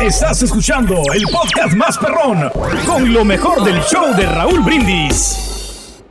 Estás 0.00 0.42
escuchando 0.42 1.02
el 1.14 1.22
podcast 1.24 1.74
más 1.74 1.98
perrón 1.98 2.50
con 2.86 3.12
lo 3.12 3.24
mejor 3.24 3.64
del 3.64 3.80
show 3.82 4.14
de 4.16 4.26
Raúl 4.26 4.60
Brindis. 4.60 5.36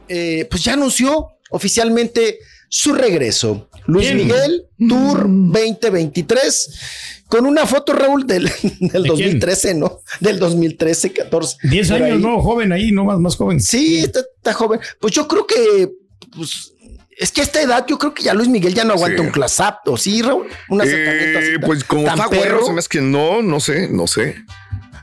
Eh, 0.08 0.48
pues 0.50 0.64
ya 0.64 0.74
anunció 0.74 1.30
oficialmente 1.52 2.40
su 2.70 2.94
regreso. 2.94 3.70
Luis 3.86 4.14
Miguel 4.14 4.66
Tour 4.78 5.28
2023 5.28 6.80
con 7.28 7.46
una 7.46 7.66
foto, 7.66 7.94
Raúl, 7.94 8.28
del, 8.28 8.50
del 8.80 9.04
2013, 9.06 9.74
¿no? 9.74 10.02
Del 10.20 10.38
2013, 10.38 11.14
14. 11.14 11.58
10 11.68 11.92
años, 11.92 12.20
no, 12.20 12.42
joven 12.42 12.72
ahí, 12.72 12.92
no 12.92 13.06
más, 13.06 13.20
más 13.20 13.36
joven. 13.36 13.60
Sí, 13.60 14.00
está, 14.00 14.20
está 14.20 14.54
joven. 14.54 14.80
Pues 15.00 15.14
yo 15.14 15.28
creo 15.28 15.48
que, 15.48 15.92
pues, 16.36 16.73
es 17.18 17.32
que 17.32 17.42
a 17.42 17.44
esta 17.44 17.62
edad 17.62 17.86
yo 17.88 17.98
creo 17.98 18.14
que 18.14 18.24
ya 18.24 18.34
Luis 18.34 18.50
Miguel 18.50 18.74
ya 18.74 18.84
no 18.84 18.94
aguanta 18.94 19.22
Sí. 19.22 19.26
un 19.28 19.32
clasap, 19.32 19.88
¿o 19.88 19.98
sí, 19.98 20.22
Raúl? 20.22 20.48
Un 20.70 20.82
acercamiento 20.82 21.40
así 21.40 21.48
Eh, 21.50 21.60
tan- 21.60 21.68
pues 21.68 21.84
como 21.84 22.04
tan 22.06 22.16
está 22.16 22.28
güero, 22.28 22.44
perro. 22.44 22.66
se 22.66 22.74
me 22.74 22.80
hace 22.80 22.90
que 22.90 23.02
no, 23.02 23.42
no 23.42 23.60
sé, 23.60 23.88
no 23.90 24.08
sé. 24.08 24.44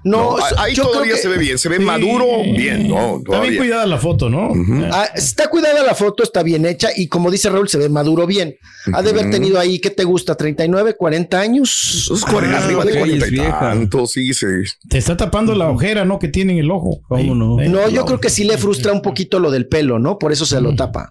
No, 0.05 0.37
No, 0.39 0.45
ahí 0.59 0.75
yo 0.75 0.83
creo 0.85 0.93
todavía 0.93 1.15
que- 1.15 1.21
se 1.21 1.29
ve 1.29 1.39
bien, 1.39 1.59
se 1.59 1.69
ve 1.69 1.77
Sí. 1.77 1.83
maduro, 1.83 2.27
bien, 2.57 2.89
no, 2.89 2.95
Está 2.97 3.07
bien 3.11 3.25
todavía. 3.25 3.59
cuidada 3.59 3.87
la 3.87 3.99
foto, 3.99 4.31
¿no? 4.31 4.53
Ah, 4.93 5.09
está 5.15 5.49
cuidada 5.49 5.83
la 5.83 5.95
foto, 5.95 6.23
está 6.23 6.43
bien 6.43 6.65
hecha 6.67 6.89
y 6.97 7.09
como 7.09 7.31
dice 7.31 7.51
Raúl, 7.51 7.69
se 7.69 7.79
ve 7.79 7.89
maduro 7.89 8.27
bien. 8.27 8.57
Ha 8.93 9.03
de 9.03 9.11
haber 9.11 9.31
tenido 9.31 9.59
ahí, 9.59 9.79
¿qué 9.79 9.91
te 9.91 10.05
gusta? 10.05 10.37
¿39, 10.37 10.95
40 10.97 11.39
años? 11.41 11.71
Esos 12.05 12.25
40, 12.25 12.59
Ah, 12.59 12.65
arriba 12.65 12.85
de 12.85 12.93
ok, 12.93 12.99
40 12.99 13.27
es 13.27 13.33
y 13.33 13.37
sí, 14.07 14.35
sí. 14.35 14.47
Te 14.89 14.99
está 14.99 15.17
tapando 15.17 15.55
la 15.55 15.69
ojera, 15.69 16.05
¿no? 16.05 16.19
Que 16.19 16.29
tiene 16.29 16.53
en 16.55 16.59
el 16.61 16.71
ojo. 16.71 17.01
¿Cómo 17.09 17.35
no? 17.35 17.57
No, 17.59 17.89
yo 17.89 18.05
creo 18.05 18.21
que 18.21 18.31
sí 18.31 18.45
le 18.45 18.57
frustra 18.59 18.93
un 18.93 19.03
poquito 19.03 19.39
lo 19.39 19.51
del 19.51 19.67
pelo, 19.67 19.99
¿no? 19.99 20.19
Por 20.19 20.33
eso 20.33 20.47
se 20.47 20.61
lo 20.61 20.75
tapa. 20.75 21.11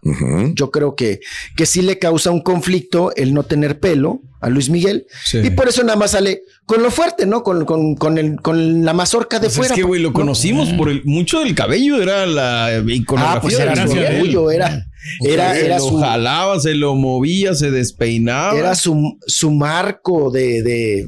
Yo 0.54 0.72
creo 0.72 0.96
que, 0.96 1.20
que 1.56 1.66
sí 1.66 1.82
le 1.82 2.00
causa 2.00 2.32
un 2.32 2.42
conflicto 2.42 3.12
el 3.16 3.34
no 3.34 3.44
tener 3.44 3.80
pelo 3.80 4.22
a 4.42 4.50
Luis 4.50 4.70
Miguel. 4.70 5.06
Sí. 5.26 5.40
Y 5.44 5.50
por 5.52 5.68
eso 5.68 5.84
nada 5.84 5.98
más 5.98 6.12
sale 6.12 6.44
con 6.66 6.82
lo 6.84 6.92
fuerte, 6.92 7.26
¿no? 7.26 7.44
Con, 7.44 7.66
con, 7.66 7.96
con, 7.96 8.18
el, 8.18 8.42
con 8.42 8.86
la 8.86 8.94
mazorca 8.94 9.40
de 9.40 9.48
Pues 9.48 9.56
fuera. 9.58 9.74
es 9.74 9.80
que, 9.80 9.84
güey, 9.84 10.02
lo 10.02 10.10
¿no? 10.10 10.14
conocimos 10.14 10.70
por 10.74 10.90
el 10.90 11.04
mucho 11.06 11.40
del 11.42 11.56
cabello, 11.56 12.02
era 12.02 12.26
la 12.26 12.82
iconografía 12.88 13.38
Ah, 13.38 13.42
pues 13.42 13.60
era 13.60 13.88
su 13.88 13.94
orgullo, 13.94 14.52
era, 14.52 14.86
era, 15.26 15.54
se 15.54 15.66
era 15.66 15.78
lo 15.80 15.88
su, 15.90 15.98
jalaba, 16.00 16.60
se 16.60 16.74
lo 16.76 16.96
movía, 16.96 17.54
se 17.56 17.72
despeinaba. 17.72 18.58
era 18.58 18.76
su, 18.76 19.18
su 19.28 19.52
marco 19.52 20.32
de, 20.32 20.62
de, 20.64 21.08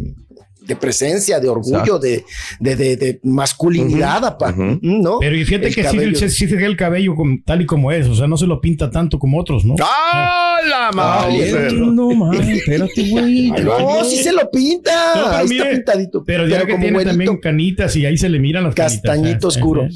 de 0.72 0.76
presencia, 0.78 1.40
de 1.40 1.50
orgullo, 1.50 2.00
de, 2.00 2.24
de, 2.60 2.76
de, 2.76 2.96
de 2.98 3.20
masculinidad, 3.24 4.24
apa, 4.26 4.50
ujú. 4.52 4.80
¿no? 4.82 5.20
Pero 5.20 5.36
y 5.36 5.44
fíjate 5.46 5.68
El 5.68 5.76
que 5.76 5.84
sí, 5.84 5.96
cabello. 5.98 6.16
sí, 6.18 6.30
sí 6.30 6.44
el 6.46 6.76
cabello 6.78 7.16
como- 7.16 7.38
tal 7.46 7.62
y 7.62 7.66
como 7.66 7.92
es, 7.92 8.08
o 8.08 8.16
sea, 8.16 8.28
no 8.28 8.38
se 8.38 8.48
lo 8.48 8.62
pinta 8.62 8.90
tanto 8.90 9.20
como 9.20 9.40
otros, 9.40 9.66
¿no? 9.66 9.76
¡Ah, 9.82 10.58
la 10.70 10.92
Mauser! 10.92 11.74
no 11.74 12.10
mames, 12.16 12.48
espérate, 12.58 13.10
güey. 13.10 13.52
No, 13.52 14.04
sí 14.06 14.18
se 14.24 14.32
lo 14.32 14.50
pinta. 14.52 14.92
No, 15.16 15.24
pero 15.26 15.36
Ahí 15.38 15.48
mire, 15.48 15.64
está 15.64 15.76
pintadito. 15.94 16.24
Pero 16.26 16.48
ya 16.48 16.60
que 16.66 16.72
como 16.74 16.82
tiene 16.84 16.94
güerito. 16.94 17.12
también 17.12 17.38
canitas 17.38 17.96
y 17.96 18.06
ahí 18.06 18.18
se 18.18 18.30
le 18.30 18.40
miran 18.40 18.64
las 18.64 18.76
Castañito 18.76 19.22
canitas. 19.24 19.46
oscuro. 19.46 19.88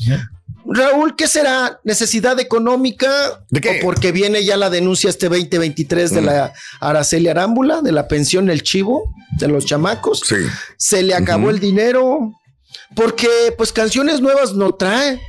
Raúl, 0.67 1.15
¿qué 1.15 1.27
será? 1.27 1.79
¿Necesidad 1.83 2.39
económica? 2.39 3.07
¿De 3.49 3.61
qué? 3.61 3.79
¿O 3.79 3.83
porque 3.83 4.11
viene 4.11 4.43
ya 4.43 4.57
la 4.57 4.69
denuncia 4.69 5.09
este 5.09 5.29
2023 5.29 6.11
de 6.11 6.21
Mm. 6.21 6.25
la 6.25 6.53
Araceli 6.79 7.27
Arámbula, 7.29 7.81
de 7.81 7.91
la 7.91 8.07
pensión 8.07 8.49
El 8.49 8.63
Chivo, 8.63 9.13
de 9.39 9.47
los 9.47 9.65
chamacos? 9.65 10.21
Sí. 10.25 10.35
¿Se 10.77 11.03
le 11.03 11.13
acabó 11.13 11.49
el 11.49 11.59
dinero? 11.59 12.33
Porque, 12.95 13.27
pues, 13.57 13.71
canciones 13.71 14.21
nuevas 14.21 14.53
no 14.53 14.73
trae. 14.73 15.19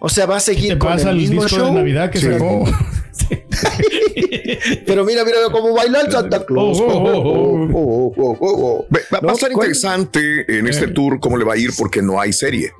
O 0.00 0.08
sea, 0.08 0.26
va 0.26 0.36
a 0.36 0.38
¿Qué 0.38 0.44
seguir 0.44 0.72
te 0.74 0.78
con 0.78 0.90
pasa 0.92 1.10
el 1.10 1.16
el 1.16 1.22
mismo 1.22 1.42
disco 1.42 1.58
show. 1.58 1.66
de 1.68 1.72
Navidad 1.72 2.10
que 2.10 2.18
Sí. 2.18 2.26
sacó? 2.26 2.64
Pero 4.86 5.04
mira, 5.04 5.24
mira 5.24 5.38
cómo 5.50 5.72
baila 5.74 6.00
el 6.02 6.12
Santa 6.12 6.44
Claus. 6.46 6.78
Oh, 6.80 6.86
oh, 6.86 7.72
oh, 7.74 8.36
Oh, 8.40 8.86
Va, 9.24 9.30
a 9.30 9.32
estar 9.34 9.50
interesante 9.52 10.58
en 10.58 10.66
este 10.68 10.84
Eh. 10.86 10.88
tour 10.88 11.18
cómo 11.20 11.36
le 11.36 11.44
va 11.44 11.54
a 11.54 11.56
ir 11.56 11.70
porque 11.76 12.02
no 12.02 12.20
hay 12.20 12.32
serie. 12.32 12.72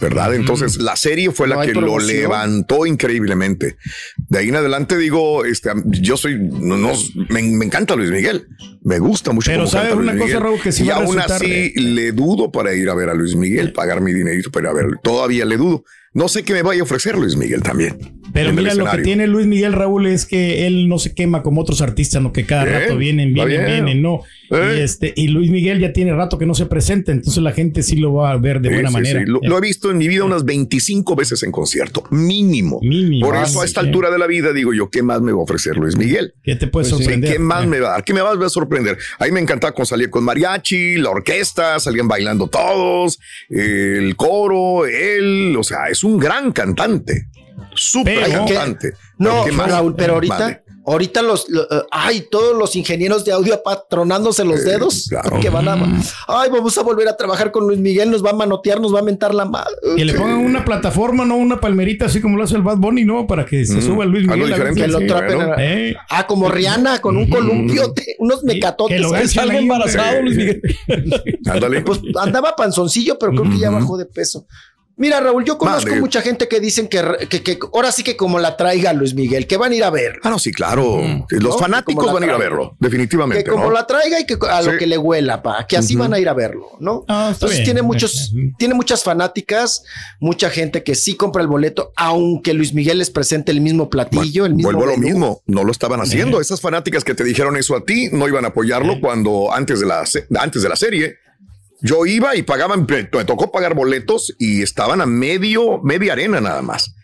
¿Verdad? 0.00 0.34
Entonces, 0.34 0.76
la 0.76 0.96
serie 0.96 1.30
fue 1.30 1.48
la 1.48 1.56
No 1.56 1.62
que 1.62 1.72
lo 1.72 1.98
levantó 1.98 2.86
increíblemente. 2.86 3.76
De 4.16 4.38
ahí 4.38 4.48
en 4.48 4.56
adelante 4.56 4.98
digo, 4.98 5.44
este, 5.44 5.70
yo 5.86 6.16
soy, 6.16 6.38
no, 6.38 6.76
no, 6.76 6.92
me, 7.30 7.42
me 7.42 7.64
encanta 7.64 7.96
Luis 7.96 8.10
Miguel. 8.10 8.48
Me 8.82 8.98
gusta 8.98 9.32
mucho. 9.32 9.50
Pero 9.50 9.66
¿sabes 9.66 9.94
una 9.94 10.16
cosa. 10.16 10.40
Raúl, 10.40 10.60
que 10.60 10.72
sí 10.72 10.84
y 10.84 10.90
aún 10.90 11.16
resultar, 11.16 11.36
así 11.36 11.72
le 11.76 12.12
dudo 12.12 12.52
para 12.52 12.74
ir 12.74 12.90
a 12.90 12.94
ver 12.94 13.08
a 13.08 13.14
Luis 13.14 13.34
Miguel, 13.34 13.72
pagar 13.72 14.00
mi 14.00 14.12
dinerito 14.12 14.50
para 14.50 14.66
ir 14.66 14.70
a 14.70 14.74
verlo. 14.74 15.00
Todavía 15.02 15.44
le 15.44 15.56
dudo. 15.56 15.84
No 16.12 16.28
sé 16.28 16.44
qué 16.44 16.52
me 16.52 16.62
vaya 16.62 16.80
a 16.80 16.84
ofrecer 16.84 17.16
Luis 17.16 17.36
Miguel 17.36 17.62
también. 17.62 17.98
Pero 18.32 18.52
mira, 18.52 18.74
lo 18.74 18.90
que 18.90 18.98
tiene 18.98 19.26
Luis 19.26 19.46
Miguel 19.46 19.72
Raúl 19.74 20.06
es 20.06 20.26
que 20.26 20.66
él 20.66 20.88
no 20.88 20.98
se 20.98 21.14
quema 21.14 21.42
como 21.42 21.60
otros 21.60 21.80
artistas, 21.82 22.20
no 22.22 22.32
que 22.32 22.44
cada 22.46 22.64
Bien, 22.64 22.80
rato 22.80 22.96
vienen, 22.96 23.32
vienen, 23.34 23.48
bien. 23.64 23.66
vienen, 23.84 24.02
no. 24.02 24.22
Eh. 24.50 24.76
Y 24.76 24.80
este, 24.80 25.12
y 25.16 25.28
Luis 25.28 25.50
Miguel 25.50 25.78
ya 25.78 25.92
tiene 25.92 26.12
rato 26.14 26.36
que 26.38 26.44
no 26.46 26.54
se 26.54 26.66
presenta, 26.66 27.12
entonces 27.12 27.42
la 27.42 27.52
gente 27.52 27.82
sí 27.82 27.96
lo 27.96 28.12
va 28.14 28.32
a 28.32 28.36
ver 28.36 28.60
de 28.60 28.68
Sí, 28.70 28.74
buena 28.74 28.88
sí, 28.88 28.94
manera. 28.94 29.20
sí. 29.20 29.26
Lo, 29.26 29.40
lo 29.42 29.58
he 29.58 29.60
visto 29.60 29.90
en 29.90 29.98
mi 29.98 30.08
vida 30.08 30.24
unas 30.24 30.44
25 30.44 31.14
veces 31.16 31.42
en 31.42 31.52
concierto, 31.52 32.02
mínimo. 32.10 32.80
Mínimo. 32.82 33.26
Por 33.26 33.36
Ah, 33.36 33.44
eso 33.44 33.60
a 33.62 33.64
esta 33.64 33.80
altura 33.80 34.10
de 34.10 34.18
la 34.18 34.26
vida 34.26 34.52
digo 34.52 34.72
yo, 34.74 34.90
¿qué 34.90 35.02
más 35.02 35.20
me 35.20 35.32
va 35.32 35.38
a 35.38 35.42
ofrecer 35.42 35.76
Luis 35.76 35.96
Miguel? 35.96 36.34
¿Qué 36.42 36.56
te 36.56 36.66
puede 36.66 36.88
Pues 36.88 36.98
sorprender? 36.98 37.32
¿Qué 37.32 37.38
más 37.38 37.64
Eh. 37.64 37.66
me 37.68 37.80
va 37.80 37.88
a 37.88 37.92
dar? 37.92 38.04
¿Qué 38.04 38.14
me 38.14 38.20
va 38.20 38.32
a 38.32 38.48
sorprender? 38.48 38.98
A 39.18 39.24
mí 39.26 39.32
me 39.32 39.40
encantaba 39.40 39.72
cuando 39.72 39.86
salía 39.86 40.10
con 40.10 40.24
mariachi, 40.24 40.96
la 40.96 41.10
orquesta, 41.10 41.78
salían 41.78 42.08
bailando 42.08 42.48
todos, 42.48 43.18
el 43.48 44.16
coro, 44.16 44.86
él, 44.86 45.54
o 45.58 45.62
sea, 45.62 45.88
es 45.90 46.02
un 46.04 46.18
gran 46.18 46.52
cantante, 46.52 47.28
súper 47.76 48.28
cantante. 48.30 48.92
No, 49.18 49.44
¿Qué 49.44 49.52
más? 49.52 49.70
Raúl, 49.70 49.94
pero 49.96 50.14
ahorita, 50.14 50.38
Vale. 50.38 50.62
ahorita 50.86 51.22
los, 51.22 51.48
lo- 51.48 51.62
eh, 51.62 51.84
ay, 51.92 52.26
todos 52.30 52.56
los 52.58 52.74
ingenieros 52.74 53.24
de 53.24 53.30
audio 53.32 53.54
apatronándose 53.54 54.44
los 54.44 54.60
Eh, 54.60 54.64
dedos, 54.64 55.06
claro. 55.08 55.38
que 55.40 55.48
van 55.50 55.68
a, 55.68 55.74
ay, 56.26 56.50
vamos 56.50 56.76
a 56.78 56.82
volver 56.82 57.06
a 57.08 57.16
trabajar 57.16 57.52
con 57.52 57.64
Luis 57.68 57.78
Miguel, 57.78 58.10
nos 58.10 58.24
va 58.24 58.30
a 58.30 58.34
manotear, 58.34 58.80
nos 58.80 58.92
va 58.92 58.98
a 58.98 59.02
mentar 59.04 59.32
la 59.32 59.44
madre. 59.44 59.72
Que 59.96 60.04
le 60.04 60.14
pongan 60.14 60.38
una 60.38 60.64
plataforma, 60.64 61.24
no 61.24 61.36
una 61.36 61.60
palmerita, 61.60 62.06
así 62.06 62.20
como 62.20 62.36
lo 62.36 62.42
hace 62.42 62.56
el 62.56 62.62
Bad 62.62 62.78
Bunny, 62.78 63.04
¿no? 63.04 63.26
Para 63.28 63.46
que 63.46 63.64
se 63.64 63.76
Mm, 63.76 63.82
suba 63.82 64.04
Luis 64.04 64.28
algo 64.28 64.46
Miguel. 64.46 64.60
a 64.60 64.64
ver 64.64 64.74
diferente. 64.74 64.80
si 64.80 64.86
Que 64.86 64.92
lo 64.92 64.98
sí. 64.98 65.06
trapen 65.06 65.36
bueno. 65.36 65.52
a- 65.52 65.64
Eh, 65.64 65.94
Ah, 66.10 66.26
como 66.26 66.48
Rihanna 66.50 67.00
con 67.00 67.16
un 67.16 67.28
columpio, 67.30 67.94
unos 68.18 68.42
mecatotes. 68.42 68.96
que 68.96 69.00
lo 69.02 69.10
ganchen 69.10 69.28
salga 69.30 69.54
ahí, 69.54 69.62
embarazado. 69.62 70.22
Luis 70.22 70.36
Miguel. 70.36 70.62
Ándale. 71.50 71.82
Pues 71.82 72.00
andaba 72.20 72.56
panzoncillo, 72.56 73.16
pero 73.18 73.32
creo 73.32 73.50
que 73.50 73.58
ya 73.58 73.70
bajó 73.70 73.96
de 73.96 74.06
peso. 74.06 74.46
Mira, 74.96 75.18
Raúl, 75.20 75.44
yo 75.44 75.58
conozco 75.58 75.94
mucha 75.96 76.22
gente 76.22 76.46
que 76.46 76.60
dicen 76.60 76.86
que, 76.86 77.26
que, 77.28 77.42
que 77.42 77.58
ahora 77.72 77.90
sí 77.90 78.04
que 78.04 78.16
como 78.16 78.38
la 78.38 78.56
traiga 78.56 78.92
Luis 78.92 79.12
Miguel, 79.14 79.46
que 79.48 79.56
van 79.56 79.72
a 79.72 79.74
ir 79.74 79.82
a 79.82 79.90
ver. 79.90 80.20
Ah, 80.22 80.30
no, 80.30 80.38
sí, 80.38 80.52
claro. 80.52 81.00
Los 81.30 81.54
¿No? 81.54 81.58
fanáticos 81.58 82.12
van 82.12 82.22
a 82.22 82.26
ir 82.26 82.32
a 82.32 82.38
verlo, 82.38 82.76
definitivamente. 82.78 83.42
Que 83.42 83.50
como 83.50 83.64
¿no? 83.64 83.70
la 83.72 83.86
traiga 83.86 84.20
y 84.20 84.24
que 84.24 84.36
a 84.48 84.62
lo 84.62 84.72
Sí. 84.72 84.78
que 84.78 84.86
le 84.86 84.96
huela, 84.96 85.42
pa, 85.42 85.66
que 85.66 85.76
así 85.76 85.96
van 85.96 86.14
a 86.14 86.18
ir 86.20 86.28
a 86.28 86.32
verlo, 86.34 86.68
¿no? 86.78 87.04
Ah, 87.08 87.30
está 87.32 87.46
Entonces 87.46 87.58
bien. 87.58 87.64
tiene 87.64 87.82
muchos, 87.82 88.30
Ujú. 88.32 88.40
tiene 88.56 88.74
muchas 88.74 89.02
fanáticas, 89.02 89.82
mucha 90.20 90.48
gente 90.50 90.82
que 90.84 90.94
sí 90.94 91.16
compra 91.16 91.42
el 91.42 91.48
boleto, 91.48 91.92
aunque 91.96 92.54
Luis 92.54 92.72
Miguel 92.72 92.98
les 92.98 93.10
presente 93.10 93.50
el 93.50 93.60
mismo 93.60 93.90
platillo, 93.90 94.46
el 94.46 94.54
mismo. 94.54 94.70
Vuelvo 94.70 94.84
a 94.84 94.94
lo 94.94 94.98
mismo, 94.98 95.42
no 95.46 95.64
lo 95.64 95.72
estaban 95.72 96.00
haciendo. 96.00 96.40
Esas 96.40 96.60
fanáticas 96.60 97.02
que 97.04 97.14
te 97.14 97.24
dijeron 97.24 97.56
eso 97.56 97.74
a 97.76 97.84
ti 97.84 98.10
no 98.12 98.28
iban 98.28 98.44
a 98.44 98.48
apoyarlo 98.48 99.00
cuando 99.00 99.52
antes 99.52 99.80
de 99.80 99.86
la 99.86 100.06
se- 100.06 100.26
antes 100.38 100.62
de 100.62 100.68
la 100.68 100.76
serie 100.76 101.16
yo 101.84 102.06
iba 102.06 102.34
y 102.34 102.42
pagaban, 102.42 102.86
me 102.88 103.24
tocó 103.24 103.52
pagar 103.52 103.74
boletos 103.74 104.34
y 104.38 104.62
estaban 104.62 105.00
a 105.02 105.06
medio 105.06 105.80
media 105.82 106.14
arena 106.14 106.40
nada 106.40 106.62
más. 106.62 106.94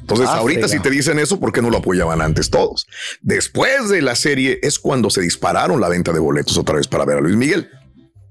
Entonces, 0.00 0.26
Ah, 0.28 0.38
ahorita 0.38 0.68
si 0.68 0.80
te 0.80 0.90
dicen 0.90 1.18
eso, 1.18 1.40
¿por 1.40 1.52
qué 1.52 1.62
no 1.62 1.70
lo 1.70 1.78
apoyaban 1.78 2.20
antes 2.20 2.50
todos? 2.50 2.86
Después 3.22 3.88
de 3.88 4.02
la 4.02 4.14
serie 4.16 4.58
es 4.62 4.78
cuando 4.78 5.10
se 5.10 5.20
dispararon 5.20 5.80
la 5.80 5.88
venta 5.88 6.12
de 6.12 6.18
boletos 6.18 6.58
otra 6.58 6.76
vez 6.76 6.88
para 6.88 7.04
ver 7.04 7.18
a 7.18 7.20
Luis 7.20 7.36
Miguel. 7.36 7.70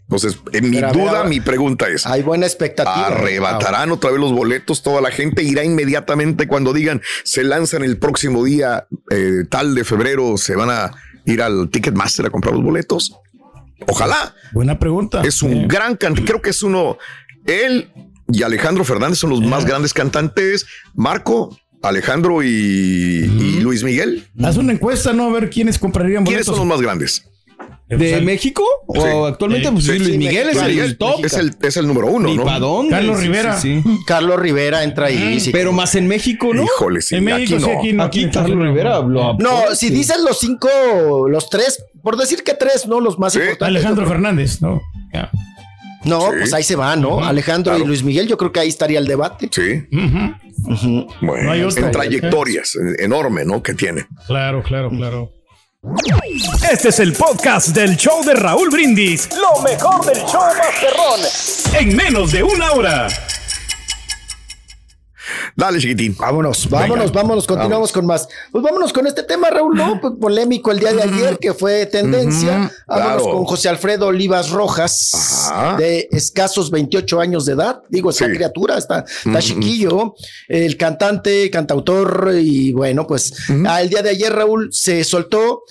Entonces, 0.02 0.38
en 0.54 0.70
mi 0.70 0.76
Pero 0.78 0.88
a 0.88 0.92
ver, 0.92 1.02
duda, 1.02 1.24
mi 1.24 1.40
pregunta 1.42 1.88
es, 1.88 2.06
Hay 2.06 2.22
buena 2.24 2.46
expectativa. 2.46 3.08
arrebatarán 3.08 3.92
otra 3.92 4.12
vez 4.12 4.20
los 4.20 4.34
boletos, 4.34 4.84
toda 4.84 5.02
la 5.02 5.12
gente 5.12 5.42
irá 5.44 5.64
inmediatamente 5.64 6.48
cuando 6.48 6.74
digan 6.74 7.02
se 7.24 7.44
lanzan 7.44 7.84
el 7.84 7.98
próximo 7.98 8.44
día 8.44 8.88
eh, 9.10 9.46
tal 9.50 9.74
de 9.74 9.84
febrero, 9.84 10.38
se 10.38 10.56
van 10.56 10.70
a 10.70 10.92
ir 11.26 11.42
al 11.42 11.70
Ticketmaster 11.72 12.26
a 12.28 12.30
comprar 12.30 12.54
los 12.54 12.64
boletos. 12.64 13.16
Ojalá. 13.88 14.34
Buena 14.54 14.80
pregunta. 14.80 15.22
Es 15.24 15.42
un 15.42 15.54
Eh, 15.54 15.66
gran 15.68 15.96
cantante. 15.96 16.24
Creo 16.30 16.42
que 16.42 16.50
es 16.52 16.64
uno. 16.64 16.98
Él 17.46 17.90
y 18.32 18.44
Alejandro 18.44 18.84
Fernández 18.84 19.20
son 19.20 19.30
los 19.30 19.42
más 19.42 19.66
grandes 19.66 19.94
cantantes. 19.94 20.66
Marco, 20.94 21.58
Alejandro 21.84 22.42
y, 22.42 22.48
y 22.48 23.60
Luis 23.62 23.84
Miguel. 23.84 24.28
Haz 24.44 24.58
una 24.58 24.74
encuesta, 24.74 25.14
¿no? 25.14 25.26
A 25.28 25.34
ver 25.34 25.50
quiénes 25.50 25.78
comprarían 25.78 26.24
¿Quiénes 26.24 26.46
boletos. 26.48 26.58
son 26.58 26.68
los 26.68 26.78
más 26.78 26.82
grandes? 26.82 27.26
¿De 27.88 28.20
México? 28.22 28.64
¿O 28.88 28.96
Sí. 28.96 29.08
actualmente? 29.28 29.68
Sí. 29.68 29.74
Pues 29.74 29.86
sí, 29.86 30.00
Luis 30.00 30.12
sí, 30.14 30.18
Miguel 30.18 30.50
es 30.50 30.56
Miguel 30.64 30.86
el 30.86 30.98
top. 30.98 31.24
Es 31.24 31.34
el, 31.34 31.56
es 31.62 31.78
el 31.78 31.86
número 31.88 32.08
uno, 32.08 32.34
¿no? 32.34 32.44
pa' 32.44 32.58
dónde. 32.58 32.90
Carlos 32.92 33.20
Rivera. 33.20 33.58
sí, 33.60 33.82
sí. 33.84 34.00
Carlos 34.08 34.40
Rivera 34.40 34.84
entra 34.84 35.06
ahí. 35.08 35.40
sí. 35.40 35.52
Pero 35.52 35.72
más 35.72 35.94
en 35.96 36.08
México, 36.08 36.52
¿no? 36.54 36.64
Híjole, 36.64 37.02
sí. 37.02 37.16
En 37.16 37.24
México, 37.26 37.56
aquí 37.58 37.64
sí, 37.66 37.72
no. 37.72 37.78
aquí 37.80 37.94
no. 37.94 38.04
Aquí 38.04 38.30
Carlos 38.32 38.58
Rivera 38.68 38.96
habló. 38.96 39.36
No, 39.38 39.76
si 39.76 39.90
dices 39.92 40.18
los 40.28 40.40
cinco, 40.40 40.68
los 41.30 41.50
tres, 41.50 41.84
por 42.02 42.18
decir 42.18 42.44
que 42.44 42.56
tres, 42.56 42.88
¿no? 42.88 43.00
Los 43.00 43.20
más 43.20 43.34
Sí. 43.34 43.40
importantes. 43.40 43.68
Alejandro 43.68 44.08
Fernández, 44.08 44.62
¿no? 44.62 44.82
Ya. 45.14 45.30
No, 46.06 46.22
Sí. 46.32 46.38
pues 46.40 46.54
ahí 46.54 46.64
se 46.64 46.76
va, 46.76 46.96
¿no? 46.96 47.24
Alejandro 47.24 47.72
claro. 47.72 47.84
y 47.84 47.88
Luis 47.88 48.04
Miguel, 48.04 48.28
yo 48.28 48.38
creo 48.38 48.52
que 48.52 48.60
ahí 48.60 48.68
estaría 48.70 48.98
el 49.00 49.08
debate. 49.08 49.50
Sí. 49.52 49.84
Bueno, 51.22 51.44
No 51.44 51.52
hay 51.52 51.62
otro. 51.62 51.86
en 51.86 51.92
trayectorias 51.92 52.76
eh, 52.76 53.04
enorme, 53.04 53.46
¿no? 53.46 53.62
Que 53.64 53.74
tiene. 53.74 54.06
Claro, 54.28 54.64
claro, 54.64 54.90
claro. 54.90 55.32
Este 56.72 56.90
es 56.90 57.00
el 57.00 57.14
podcast 57.14 57.68
del 57.68 57.96
show 57.96 58.24
de 58.24 58.34
Raúl 58.34 58.70
Brindis. 58.72 59.30
Lo 59.36 59.62
mejor 59.62 60.04
del 60.04 60.18
show 60.26 60.42
Masterrón. 60.58 61.20
En 61.80 61.96
menos 61.96 62.32
de 62.32 62.42
una 62.42 62.72
hora. 62.72 63.08
Dale, 65.58 65.80
chiquitín. 65.80 66.16
Vámonos, 66.20 66.70
vámonos, 66.70 67.14
vámonos, 67.14 67.48
continuamos 67.48 67.94
con 67.94 68.06
más. 68.06 68.28
Pues 68.52 68.62
vámonos 68.62 68.92
con 68.92 69.08
este 69.08 69.24
tema, 69.24 69.50
Raúl, 69.50 69.74
¿no? 69.76 70.02
Pues 70.02 70.16
polémico 70.20 70.70
el 70.70 70.80
día 70.80 70.92
de 70.92 71.04
ayer, 71.04 71.38
que 71.40 71.54
fue 71.54 71.86
tendencia. 71.86 72.70
Vámonos 72.88 73.22
claro. 73.24 73.38
con 73.38 73.46
José 73.46 73.70
Alfredo 73.70 74.08
Olivas 74.08 74.50
Rojas, 74.50 75.48
Ajá. 75.50 75.78
de 75.78 76.10
escasos 76.12 76.70
28 76.72 77.22
años 77.22 77.46
de 77.46 77.54
edad. 77.54 77.82
Digo, 77.88 78.10
esta 78.10 78.26
Sí. 78.26 78.34
criatura 78.34 78.78
está, 78.78 79.06
está 79.26 79.40
chiquillo. 79.40 80.16
El 80.50 80.76
cantante, 80.76 81.50
cantautor, 81.50 82.32
y 82.38 82.74
bueno, 82.74 83.08
pues 83.08 83.34
al 83.66 83.90
día 83.90 84.02
de 84.02 84.10
ayer, 84.10 84.34
Raúl, 84.34 84.70
se 84.74 85.06
soltó 85.06 85.62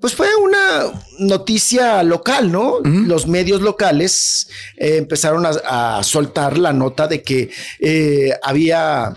pues 0.00 0.14
fue 0.14 0.28
una 0.36 0.92
noticia 1.18 2.02
local, 2.04 2.52
¿no? 2.52 2.78
Los 2.84 3.26
medios 3.26 3.60
locales 3.62 4.48
eh, 4.76 4.96
empezaron 4.96 5.44
a, 5.44 5.98
a 5.98 6.02
soltar 6.04 6.56
la 6.56 6.72
nota 6.72 7.08
de 7.08 7.22
que 7.22 7.50
eh, 7.80 8.30
había 8.42 9.12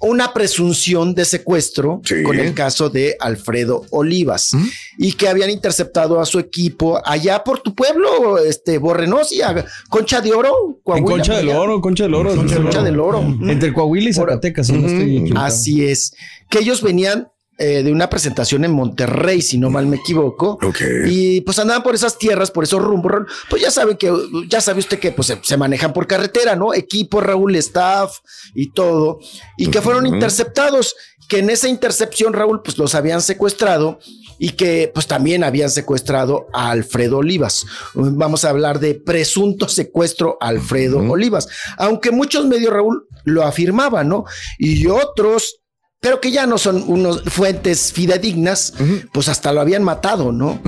una, 0.00 0.32
presunción 0.32 1.12
de 1.14 1.24
secuestro 1.24 2.00
Sí. 2.04 2.22
con 2.22 2.38
el 2.38 2.54
caso 2.54 2.88
de 2.88 3.16
Alfredo 3.18 3.84
Olivas 3.90 4.52
y 4.96 5.14
que 5.14 5.28
habían 5.28 5.50
interceptado 5.50 6.20
a 6.20 6.26
su 6.26 6.38
equipo 6.38 7.02
allá 7.04 7.42
por 7.42 7.58
tu 7.58 7.74
pueblo, 7.74 8.38
este 8.38 8.78
Borrenos 8.78 9.32
y 9.32 9.42
a 9.42 9.64
Concha 9.88 10.20
de 10.20 10.32
Oro, 10.34 10.54
En 10.76 10.82
Coahuila, 10.84 11.10
Concha 11.16 11.36
del. 11.36 11.48
Oro, 11.48 11.80
Concha 11.80 12.04
del 12.04 12.14
Oro. 12.14 12.36
Concha 12.36 12.82
del 12.82 13.00
Oro. 13.00 13.20
Entre 13.48 13.72
Coahuila 13.72 14.10
y 14.10 14.12
Zacatecas, 14.12 14.68
si 14.68 14.74
no 14.74 14.86
estoy. 14.86 15.32
Así 15.36 15.84
es, 15.84 16.14
que 16.48 16.60
ellos 16.60 16.80
venían 16.80 17.28
eh, 17.60 17.82
de 17.82 17.90
una 17.90 18.08
presentación 18.08 18.64
en 18.64 18.70
Monterrey, 18.70 19.42
si 19.42 19.58
no 19.58 19.68
mal 19.68 19.86
me 19.86 19.96
equivoco. 19.96 20.60
Y 21.06 21.40
pues 21.40 21.58
andaban 21.58 21.82
por 21.82 21.92
esas 21.92 22.16
tierras, 22.16 22.52
por 22.52 22.62
esos 22.62 22.80
rumbos. 22.80 23.10
Raúl. 23.10 23.26
Pues 23.50 23.60
ya 23.60 23.72
sabe 23.72 23.98
que, 23.98 24.12
ya 24.48 24.60
sabe 24.60 24.78
usted 24.78 25.00
que 25.00 25.10
pues 25.10 25.26
se, 25.26 25.40
se 25.42 25.56
manejan 25.56 25.92
por 25.92 26.06
carretera, 26.06 26.54
¿no? 26.54 26.72
Equipo, 26.72 27.20
Raúl, 27.20 27.56
staff 27.56 28.18
y 28.54 28.70
todo. 28.70 29.18
Y 29.56 29.66
que 29.66 29.82
fueron 29.82 30.06
interceptados, 30.06 30.94
que 31.28 31.40
en 31.40 31.50
esa 31.50 31.68
intercepción, 31.68 32.32
Raúl, 32.32 32.62
pues 32.62 32.78
los 32.78 32.94
habían 32.94 33.22
secuestrado 33.22 33.98
y 34.38 34.50
que 34.50 34.90
pues 34.94 35.08
también 35.08 35.42
habían 35.42 35.70
secuestrado 35.70 36.46
a 36.52 36.70
Alfredo 36.70 37.18
Olivas. 37.18 37.66
Vamos 37.94 38.44
a 38.44 38.50
hablar 38.50 38.78
de 38.78 38.94
presunto 38.94 39.68
secuestro 39.68 40.38
a 40.40 40.46
Alfredo 40.46 40.98
Olivas, 40.98 41.48
aunque 41.76 42.12
muchos 42.12 42.46
medios, 42.46 42.72
Raúl, 42.72 43.08
lo 43.24 43.42
afirmaban, 43.42 44.08
¿no? 44.08 44.26
Y 44.58 44.86
otros 44.86 45.60
pero 46.00 46.20
que 46.20 46.30
ya 46.30 46.46
no 46.46 46.58
son 46.58 46.84
unos 46.86 47.22
fuentes 47.24 47.92
fidedignas, 47.92 48.74
pues 49.12 49.28
hasta 49.28 49.52
lo 49.52 49.60
habían 49.60 49.82
matado, 49.82 50.32
¿no? 50.32 50.60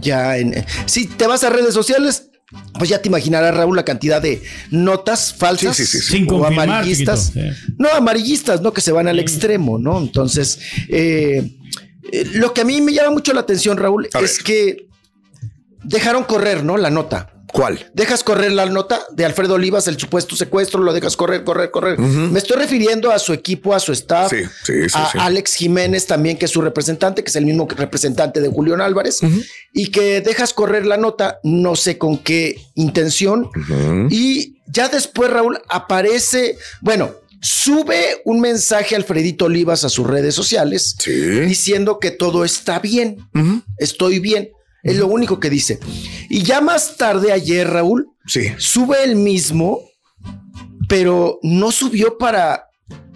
Ya 0.00 0.38
en 0.38 0.64
si 0.86 1.06
te 1.06 1.26
vas 1.26 1.44
a 1.44 1.50
redes 1.50 1.74
sociales, 1.74 2.28
pues 2.78 2.90
ya 2.90 3.00
te 3.00 3.08
imaginarás, 3.08 3.54
Raúl, 3.54 3.76
la 3.76 3.84
cantidad 3.84 4.20
de 4.20 4.42
notas 4.70 5.32
falsas 5.34 5.76
Sí, 5.76 5.86
sí, 5.86 5.98
sí, 5.98 6.04
sí. 6.04 6.12
Sin 6.12 6.24
o 6.24 6.38
confirmar, 6.38 6.68
amarillistas. 6.68 7.32
chiquito, 7.32 7.54
sí. 7.54 7.74
No, 7.78 7.90
amarillistas, 7.90 8.60
¿no? 8.62 8.72
Que 8.72 8.80
se 8.80 8.90
van 8.92 9.06
al 9.06 9.18
extremo, 9.20 9.78
¿no? 9.78 9.98
Entonces, 9.98 10.58
eh, 10.88 11.56
eh, 12.12 12.24
lo 12.34 12.52
que 12.52 12.62
a 12.62 12.64
mí 12.64 12.80
me 12.80 12.92
llama 12.92 13.10
mucho 13.10 13.32
la 13.32 13.40
atención, 13.40 13.76
Raúl, 13.78 14.08
A 14.14 14.18
es 14.20 14.38
ver. 14.38 14.44
que 14.44 14.88
dejaron 15.84 16.24
correr, 16.24 16.64
¿no? 16.64 16.76
La 16.76 16.90
nota. 16.90 17.29
¿Cuál? 17.52 17.90
Dejas 17.94 18.22
correr 18.22 18.52
la 18.52 18.66
nota 18.66 19.04
de 19.10 19.24
Alfredo 19.24 19.54
Olivas, 19.54 19.88
el 19.88 19.98
supuesto 19.98 20.36
secuestro, 20.36 20.82
lo 20.82 20.92
dejas 20.92 21.16
correr, 21.16 21.42
correr, 21.44 21.70
correr. 21.70 21.98
Me 21.98 22.38
estoy 22.38 22.58
refiriendo 22.58 23.10
a 23.10 23.18
su 23.18 23.32
equipo, 23.32 23.74
a 23.74 23.80
su 23.80 23.92
staff, 23.92 24.30
Sí, 24.30 24.44
sí, 24.64 24.88
sí, 24.88 24.94
a. 24.94 25.24
Alex 25.26 25.54
Jiménez 25.54 26.06
también, 26.06 26.38
que 26.38 26.44
es 26.44 26.50
su 26.50 26.62
representante, 26.62 27.24
que 27.24 27.30
es 27.30 27.36
el 27.36 27.46
mismo 27.46 27.66
representante 27.68 28.40
de 28.40 28.48
Julián 28.48 28.80
Álvarez, 28.80 29.20
y 29.72 29.90
que 29.90 30.20
dejas 30.20 30.52
correr 30.54 30.86
la 30.86 30.96
nota, 30.96 31.40
no 31.42 31.76
sé 31.76 31.98
con 31.98 32.18
qué 32.18 32.60
intención. 32.74 33.50
Y 34.10 34.60
ya 34.66 34.88
después, 34.88 35.30
Raúl, 35.30 35.60
aparece, 35.68 36.56
bueno, 36.80 37.10
sube 37.42 38.20
un 38.24 38.40
mensaje 38.40 38.94
Alfredito 38.94 39.46
Olivas 39.46 39.84
a 39.84 39.88
sus 39.88 40.06
redes 40.06 40.34
sociales 40.34 40.94
diciendo 41.46 41.98
que 41.98 42.10
todo 42.10 42.44
está 42.44 42.78
bien, 42.78 43.18
estoy 43.78 44.18
bien. 44.20 44.50
Es 44.82 44.96
lo 44.96 45.06
único 45.06 45.38
que 45.40 45.50
dice. 45.50 45.78
Y 46.28 46.42
ya 46.42 46.60
más 46.60 46.96
tarde 46.96 47.32
ayer, 47.32 47.68
Raúl, 47.68 48.08
Sí. 48.26 48.48
sube 48.58 49.02
el 49.04 49.16
mismo, 49.16 49.80
pero 50.88 51.38
no 51.42 51.70
subió 51.70 52.18
para 52.18 52.66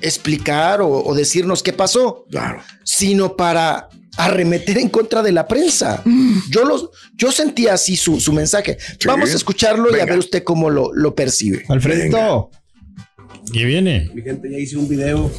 explicar 0.00 0.81
o, 0.82 0.88
o 1.05 1.14
decirnos 1.14 1.62
qué 1.62 1.72
pasó, 1.72 2.25
Claro. 2.31 2.61
sino 2.84 3.37
para 3.37 3.88
arremeter 4.16 4.78
en 4.78 4.88
contra 4.90 5.22
de 5.22 5.32
la 5.32 5.49
prensa. 5.49 6.02
Yo 6.50 6.64
los, 6.64 6.88
yo 7.16 7.32
sentía 7.32 7.75
así 7.75 7.96
su, 7.96 8.20
su 8.20 8.32
mensaje. 8.32 8.78
Sí. 8.81 9.08
Vamos 9.08 9.31
a 9.32 9.34
escucharlo 9.34 9.96
y 9.96 10.00
a 10.00 10.05
ver 10.05 10.19
usted 10.19 10.44
cómo 10.44 10.70
lo, 10.70 10.93
lo 10.94 11.14
percibe. 11.16 11.64
Alfredito. 11.69 12.50
Y 13.55 13.65
viene. 13.65 14.11
Mi 14.12 14.23
gente, 14.23 14.51
ya 14.51 14.59
hice 14.59 14.77
un 14.77 14.89
video. 14.89 15.31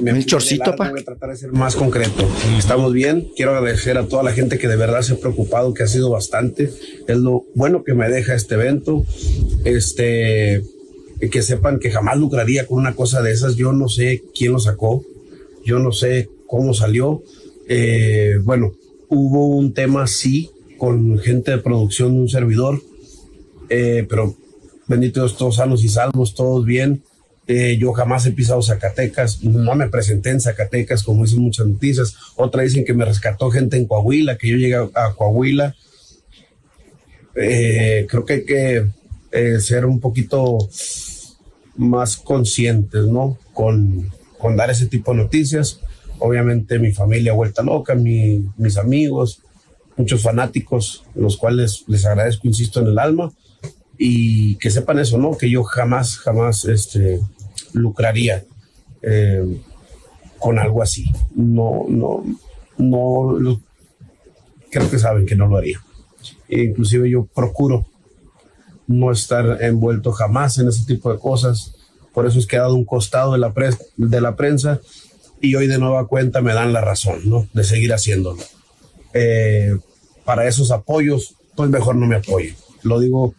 Me 0.00 0.12
de 0.12 0.24
chorcito, 0.24 0.76
pa. 0.76 0.90
Voy 0.90 1.00
a 1.00 1.04
tratar 1.04 1.30
de 1.30 1.36
ser 1.36 1.50
más 1.50 1.74
concreto. 1.74 2.24
Estamos 2.56 2.92
bien. 2.92 3.32
Quiero 3.34 3.50
agradecer 3.50 3.98
a 3.98 4.06
toda 4.06 4.22
la 4.22 4.32
gente 4.32 4.58
que 4.58 4.68
de 4.68 4.76
verdad 4.76 5.02
se 5.02 5.14
ha 5.14 5.16
preocupado, 5.16 5.74
que 5.74 5.82
ha 5.82 5.88
sido 5.88 6.08
bastante. 6.08 6.70
Es 7.08 7.16
lo 7.16 7.46
bueno 7.56 7.82
que 7.82 7.94
me 7.94 8.08
deja 8.08 8.36
este 8.36 8.54
evento. 8.54 9.04
Este, 9.64 10.62
que 11.32 11.42
sepan 11.42 11.80
que 11.80 11.90
jamás 11.90 12.16
lucraría 12.16 12.64
con 12.64 12.78
una 12.78 12.94
cosa 12.94 13.22
de 13.22 13.32
esas. 13.32 13.56
Yo 13.56 13.72
no 13.72 13.88
sé 13.88 14.22
quién 14.38 14.52
lo 14.52 14.60
sacó. 14.60 15.04
Yo 15.64 15.80
no 15.80 15.90
sé 15.90 16.28
cómo 16.46 16.74
salió. 16.74 17.24
Eh, 17.68 18.36
bueno, 18.44 18.74
hubo 19.08 19.48
un 19.48 19.74
tema 19.74 20.06
sí 20.06 20.48
con 20.78 21.18
gente 21.18 21.50
de 21.50 21.58
producción 21.58 22.14
de 22.14 22.20
un 22.20 22.28
servidor, 22.28 22.80
eh, 23.68 24.06
pero 24.08 24.36
bendito 24.86 25.20
Dios, 25.20 25.36
todos 25.36 25.56
sanos 25.56 25.82
y 25.82 25.88
salvos, 25.88 26.36
todos 26.36 26.64
bien. 26.64 27.02
Eh, 27.46 27.76
yo 27.78 27.92
jamás 27.92 28.24
he 28.26 28.32
pisado 28.32 28.62
Zacatecas, 28.62 29.42
no 29.44 29.74
me 29.74 29.88
presenté 29.90 30.30
en 30.30 30.40
Zacatecas, 30.40 31.02
como 31.02 31.24
dicen 31.24 31.40
muchas 31.40 31.66
noticias. 31.66 32.14
Otra 32.36 32.62
dicen 32.62 32.84
que 32.84 32.94
me 32.94 33.04
rescató 33.04 33.50
gente 33.50 33.76
en 33.76 33.86
Coahuila, 33.86 34.38
que 34.38 34.48
yo 34.48 34.56
llegué 34.56 34.76
a, 34.76 35.12
Coahuila. 35.14 35.74
Eh, 37.36 38.06
creo 38.08 38.24
que 38.24 38.32
hay 38.34 38.44
que 38.44 38.86
eh, 39.32 39.60
ser 39.60 39.84
un 39.84 40.00
poquito 40.00 40.56
más 41.76 42.16
conscientes, 42.16 43.04
¿no? 43.06 43.38
Con, 43.52 44.10
con 44.38 44.56
dar 44.56 44.70
ese 44.70 44.86
tipo 44.86 45.10
de 45.12 45.18
noticias. 45.18 45.80
Obviamente 46.20 46.78
mi 46.78 46.92
familia 46.92 47.32
vuelta 47.32 47.62
loca, 47.62 47.94
mi- 47.94 48.46
mis 48.56 48.76
amigos, 48.76 49.40
muchos 49.96 50.22
fanáticos, 50.22 51.04
los 51.14 51.36
cuales 51.36 51.84
les 51.88 52.06
agradezco, 52.06 52.46
insisto, 52.46 52.80
en 52.80 52.86
el 52.86 52.98
alma 52.98 53.32
y 53.98 54.56
que 54.56 54.70
sepan 54.70 54.98
eso, 54.98 55.18
¿no? 55.18 55.36
Que 55.36 55.50
yo 55.50 55.62
jamás, 55.64 56.18
jamás 56.18 56.64
este, 56.64 57.20
lucraría 57.74 58.44
eh, 59.02 59.60
con 60.38 60.58
algo 60.58 60.82
así. 60.82 61.04
No, 61.34 61.84
no, 61.88 62.24
no, 62.78 63.38
lo- 63.38 63.60
creo 64.70 64.90
que 64.90 64.98
saben 64.98 65.26
que 65.26 65.36
no 65.36 65.46
lo 65.46 65.56
haría. 65.58 65.80
E 66.48 66.62
inclusive 66.62 67.08
yo 67.10 67.26
procuro 67.26 67.86
no 68.86 69.12
estar 69.12 69.62
envuelto 69.62 70.12
jamás 70.12 70.58
en 70.58 70.68
ese 70.68 70.84
tipo 70.84 71.12
de 71.12 71.18
cosas. 71.18 71.74
Por 72.12 72.26
eso 72.26 72.38
es 72.38 72.46
que 72.46 72.56
he 72.56 72.60
dado 72.60 72.74
un 72.74 72.84
costado 72.84 73.32
de 73.32 73.38
la, 73.38 73.52
pres- 73.52 73.78
de 73.96 74.20
la 74.20 74.36
prensa 74.36 74.80
y 75.40 75.54
hoy 75.56 75.66
de 75.66 75.78
nueva 75.78 76.06
cuenta 76.06 76.40
me 76.40 76.54
dan 76.54 76.72
la 76.72 76.80
razón, 76.80 77.20
¿no? 77.26 77.46
De 77.52 77.64
seguir 77.64 77.92
haciéndolo. 77.92 78.42
Eh, 79.12 79.76
para 80.24 80.48
esos 80.48 80.70
apoyos, 80.70 81.34
pues 81.56 81.68
mejor 81.70 81.96
no 81.96 82.06
me 82.06 82.16
apoyen. 82.16 82.54
Lo 82.82 82.98
digo 83.00 83.34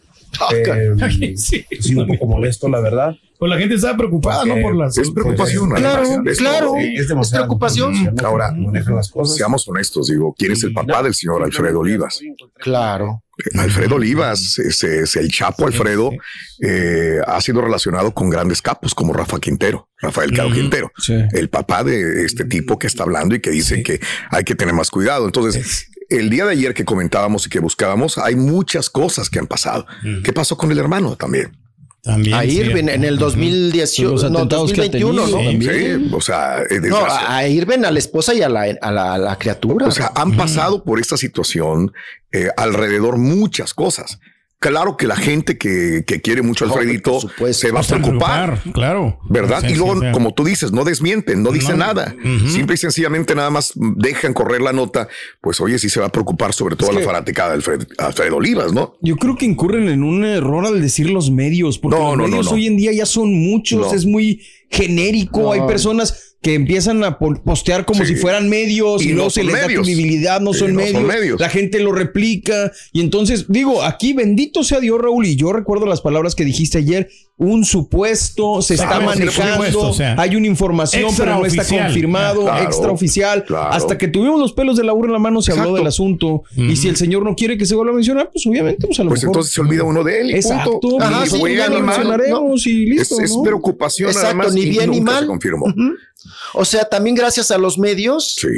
eh, 0.54 1.36
Sí. 1.36 1.64
sí, 1.80 1.94
un 1.94 2.06
poco 2.06 2.26
molesto, 2.26 2.68
la 2.68 2.80
verdad. 2.80 3.14
Pues 3.38 3.50
la 3.50 3.58
gente 3.58 3.74
estaba 3.74 3.98
preocupada, 3.98 4.40
Porque 4.44 4.56
¿no? 4.56 4.62
Por 4.62 4.76
las. 4.76 4.96
Es 4.96 5.10
preocupación. 5.10 5.68
Claro, 5.70 6.02
además, 6.06 6.26
es- 6.32 6.38
claro. 6.38 6.72
Es 6.78 7.08
demasiado 7.08 7.44
preocupación. 7.44 8.14
Ahora, 8.24 8.50
manejan 8.52 8.96
las 8.96 9.10
cosas. 9.10 9.36
Seamos 9.36 9.68
honestos, 9.68 10.06
digo, 10.08 10.34
¿quién 10.38 10.52
es 10.52 10.62
el 10.64 10.72
papá 10.72 11.02
del 11.02 11.12
señor 11.12 11.42
Alfredo 11.42 11.80
Olivas? 11.80 12.18
Claro. 12.54 13.22
Alfredo 13.58 13.96
Olivas, 13.96 14.58
es, 14.58 14.82
es 14.82 15.16
el 15.16 15.28
Chapo 15.30 15.66
Alfredo, 15.66 16.10
eh, 16.62 17.18
ha 17.26 17.38
sido 17.42 17.60
relacionado 17.60 18.14
con 18.14 18.30
grandes 18.30 18.62
capos 18.62 18.94
como 18.94 19.12
Rafa 19.12 19.38
Quintero, 19.38 19.90
Rafael 19.98 20.32
Caro 20.32 20.50
Quintero, 20.50 20.90
Sí. 20.96 21.14
el 21.32 21.50
papá 21.50 21.84
de 21.84 22.24
este 22.24 22.46
tipo 22.46 22.78
que 22.78 22.86
está 22.86 23.02
hablando 23.02 23.34
y 23.34 23.40
que 23.40 23.50
dice 23.50 23.82
que 23.82 24.00
hay 24.30 24.44
que 24.44 24.54
tener 24.54 24.72
más 24.74 24.90
cuidado. 24.90 25.26
Entonces, 25.26 25.90
el 26.08 26.30
día 26.30 26.44
de 26.44 26.52
ayer 26.52 26.74
que 26.74 26.84
comentábamos 26.84 27.46
y 27.46 27.50
que 27.50 27.58
buscábamos, 27.60 28.18
hay 28.18 28.36
muchas 28.36 28.90
cosas 28.90 29.28
que 29.30 29.38
han 29.38 29.46
pasado. 29.46 29.86
¿Qué 30.24 30.32
pasó 30.32 30.56
con 30.56 30.70
el 30.72 30.78
hermano 30.78 31.16
también? 31.16 31.56
También. 32.02 32.34
A 32.34 32.42
sí. 32.42 32.60
Irving 32.60 32.88
en 32.88 33.02
el 33.04 33.18
2018, 33.18 34.12
Los 34.12 34.30
no, 34.30 34.38
atentados 34.38 34.72
que 34.72 34.80
ha 34.80 34.84
2021, 34.84 35.22
tenido, 35.24 35.38
¿no? 35.38 35.50
también. 35.50 36.08
Sí, 36.08 36.14
o 36.14 36.20
sea, 36.20 36.62
No, 36.82 36.98
a, 36.98 37.36
a 37.38 37.48
Irving, 37.48 37.84
a 37.84 37.90
la 37.90 37.98
esposa 37.98 38.32
y 38.32 38.42
a 38.42 38.48
la, 38.48 38.62
a 38.80 38.92
la, 38.92 39.14
a 39.14 39.18
la 39.18 39.36
criatura. 39.38 39.88
O 39.88 39.90
sea, 39.90 40.12
han 40.14 40.36
pasado 40.36 40.84
por 40.84 41.00
esta 41.00 41.16
situación 41.16 41.92
eh, 42.30 42.48
alrededor 42.56 43.16
muchas 43.16 43.74
cosas. 43.74 44.20
Claro 44.58 44.96
que 44.96 45.06
la 45.06 45.16
gente 45.16 45.58
que, 45.58 46.04
que 46.06 46.20
quiere 46.20 46.42
mucho 46.42 46.64
a 46.64 46.68
Alfredito 46.68 47.18
se 47.52 47.70
va 47.70 47.80
a 47.80 47.82
preocupar. 47.82 48.62
Claro. 48.72 49.18
¿Verdad? 49.28 49.60
Sí, 49.60 49.72
y 49.72 49.74
luego, 49.76 50.00
sí, 50.00 50.06
como 50.12 50.32
tú 50.34 50.44
dices, 50.44 50.72
no 50.72 50.84
desmienten, 50.84 51.42
no 51.42 51.52
dicen 51.52 51.78
No. 51.78 51.86
nada. 51.86 52.14
Ujú. 52.18 52.48
Simple 52.48 52.74
y 52.74 52.78
sencillamente 52.78 53.34
nada 53.34 53.50
más 53.50 53.72
dejan 53.74 54.32
correr 54.34 54.60
la 54.62 54.72
nota. 54.72 55.08
Pues 55.40 55.60
oye, 55.60 55.78
sí 55.78 55.88
se 55.88 56.00
va 56.00 56.06
a 56.06 56.12
preocupar 56.12 56.52
sobre 56.52 56.76
todo 56.76 56.92
la 56.92 57.00
fanaticada 57.00 57.50
de 57.50 57.54
Alfred, 57.56 57.86
Alfredo 57.98 58.36
Olivas, 58.36 58.72
¿no? 58.72 58.94
Yo 59.02 59.16
creo 59.16 59.36
que 59.36 59.44
incurren 59.44 59.88
en 59.88 60.02
un 60.02 60.24
error 60.24 60.66
al 60.66 60.80
decir 60.80 61.10
los 61.10 61.30
medios, 61.30 61.78
porque 61.78 61.98
No, 61.98 62.16
los 62.16 62.28
medios 62.28 62.46
no. 62.46 62.52
hoy 62.52 62.66
en 62.66 62.76
día 62.76 62.92
ya 62.92 63.06
son 63.06 63.32
muchos, 63.34 63.88
No. 63.88 63.92
es 63.94 64.04
muy 64.06 64.42
genérico. 64.70 65.52
Hay 65.52 65.60
personas 65.62 66.35
que 66.46 66.54
empiezan 66.54 67.02
a 67.02 67.18
po- 67.18 67.34
postear 67.42 67.84
como 67.84 68.04
Sí. 68.04 68.14
si 68.14 68.20
fueran 68.20 68.48
medios 68.48 69.02
y, 69.04 69.10
Y 69.10 69.12
no 69.14 69.30
se 69.30 69.42
les 69.42 69.52
da 69.52 69.66
credibilidad, 69.66 70.40
no, 70.40 70.54
son, 70.54 70.74
no 70.74 70.76
medios. 70.76 70.92
son 70.92 71.04
medios. 71.08 71.40
La 71.40 71.48
gente 71.48 71.80
lo 71.80 71.90
replica 71.90 72.70
y 72.92 73.00
entonces 73.00 73.46
digo, 73.48 73.82
aquí 73.82 74.12
bendito 74.12 74.62
sea 74.62 74.78
Dios, 74.78 75.00
Raúl, 75.00 75.26
y 75.26 75.34
yo 75.34 75.52
recuerdo 75.52 75.86
las 75.86 76.02
palabras 76.02 76.36
que 76.36 76.44
dijiste 76.44 76.78
ayer, 76.78 77.08
un 77.38 77.66
supuesto 77.66 78.62
se 78.62 78.74
está 78.74 78.86
Claro, 78.86 79.00
sí, 79.12 79.18
manejando, 79.18 79.52
supuesto, 79.54 79.90
o 79.90 79.92
sea, 79.92 80.14
hay 80.18 80.36
una 80.36 80.46
información 80.46 81.10
pero 81.16 81.36
no 81.38 81.44
está 81.44 81.64
confirmado, 81.66 82.44
Claro, 82.44 82.64
extraoficial, 82.64 83.44
claro. 83.44 83.72
hasta 83.74 83.98
que 83.98 84.08
tuvimos 84.08 84.40
los 84.40 84.54
pelos 84.54 84.76
de 84.78 84.84
la 84.84 84.92
burra 84.92 85.08
en 85.08 85.12
la 85.12 85.18
mano 85.18 85.42
se 85.42 85.52
habló 85.52 85.74
del 85.74 85.86
asunto 85.86 86.44
y 86.56 86.76
si 86.76 86.88
el 86.88 86.96
señor 86.96 87.24
no 87.24 87.34
quiere 87.36 87.58
que 87.58 87.66
se 87.66 87.74
vuelva 87.74 87.92
a 87.92 87.96
mencionar, 87.96 88.30
pues 88.32 88.46
obviamente 88.46 88.86
pues 88.86 88.98
a 89.00 89.04
lo 89.04 89.10
Pues 89.10 89.20
mejor 89.22 89.34
entonces 89.34 89.52
se 89.52 89.60
olvida 89.60 89.84
uno 89.84 90.02
de 90.02 90.20
él. 90.22 90.30
y 90.30 90.34
Exacto. 90.34 90.80
punto. 90.80 91.02
Ajá, 91.04 91.26
Y 91.26 91.30
sí, 91.30 91.38
buen 91.38 91.56
ya 91.56 91.68
lo 91.68 91.76
animal, 91.76 91.96
mencionaremos 91.98 92.66
y 92.66 92.82
Es, 92.84 92.88
listo. 92.88 93.20
es 93.20 93.36
¿no? 93.36 93.42
preocupación 93.42 94.08
nada 94.12 94.20
Exacto, 94.30 94.44
más. 94.48 94.54
ni 94.54 94.64
bien 94.70 94.90
ni 94.90 95.00
mal. 95.02 95.20
Se 95.20 95.26
confirmó. 95.26 95.66
O 96.54 96.64
sea, 96.64 96.84
también 96.86 97.14
gracias 97.16 97.50
a 97.50 97.58
los 97.58 97.78
medios, 97.78 98.34
Sí. 98.40 98.48